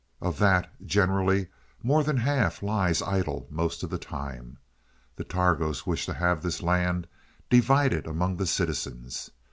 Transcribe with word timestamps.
Of 0.19 0.39
that, 0.39 0.73
generally 0.83 1.45
more 1.83 2.03
than 2.03 2.17
half 2.17 2.63
lies 2.63 3.03
idle 3.03 3.45
most 3.51 3.83
of 3.83 3.91
the 3.91 3.99
time. 3.99 4.57
The 5.15 5.23
Targos 5.23 5.85
wish 5.85 6.07
to 6.07 6.15
have 6.15 6.41
this 6.41 6.63
land 6.63 7.05
divided 7.51 8.07
among 8.07 8.37
the 8.37 8.47
citizens. 8.47 9.29